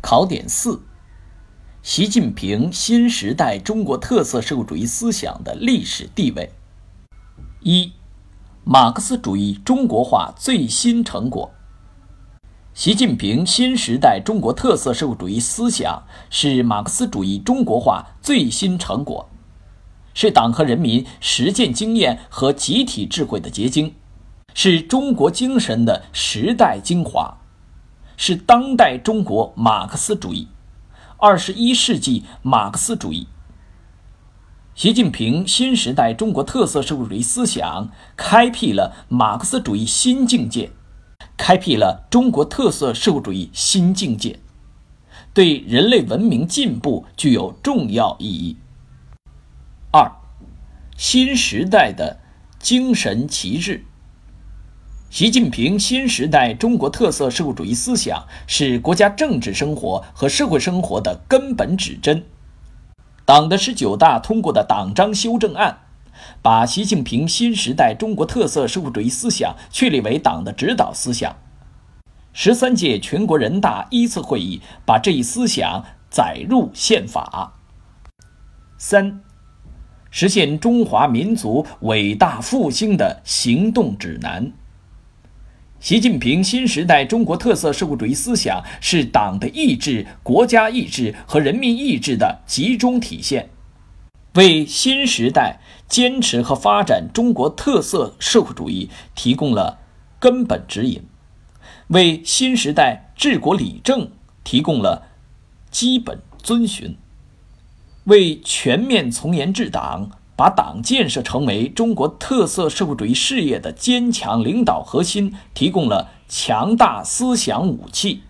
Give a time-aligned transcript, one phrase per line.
[0.00, 0.80] 考点四：
[1.82, 6.52] 习近平新时代中国特色社会主义思想的历史地位。
[7.60, 7.92] 一、
[8.62, 11.50] 马克思主义中国化最新成果。
[12.74, 19.28] 习近平新时代中国特色社会主义思想是马克思主义中国化最新成果，
[20.14, 23.96] 是党和人民实践经验和集体智慧的结晶，
[24.54, 27.36] 是中国精神的时代精华。
[28.18, 30.48] 是当代中国马克思主义，
[31.18, 33.28] 二十一世纪马克思主义。
[34.74, 40.72] 习近平新时代中国特色社会主义思想开辟了马克思主义新境界，
[41.36, 44.40] 开辟了中国特色社会主义新境界，
[45.32, 48.56] 对人类文明进步具有重要意义。
[49.92, 50.10] 二，
[50.96, 52.18] 新时代的
[52.58, 53.84] 精神旗帜。
[55.10, 62.26] 习近平新时代中国特色社会主义思想是国家政治生活和社会生活的根本指针。
[63.24, 65.78] 党的十九大通过的党章修正案，
[66.42, 71.36] 把习近平新时代中国特色社会主义思想确立为党的指导思想。
[72.34, 77.54] 十三届全国人大一次会议把这一思想载入宪法。
[78.76, 79.22] 三，
[80.10, 84.52] 实现中华民族伟大复兴的行动指南。
[85.80, 93.48] 习近平新时代中国特色社会主义思想是党的意志、国家意志和人民意志的集中体现，
[94.34, 99.78] 为新时代坚持和发展中国特色社会主义提供了
[100.18, 101.04] 根本指引，
[101.86, 104.10] 为新时代治国理政
[104.42, 105.06] 提供了
[105.70, 106.96] 基本遵循，
[108.04, 110.10] 为全面从严治党。
[110.38, 118.22] 把党建设成为中国特色社会主义事业的坚强领导核心提供了强大思想武器。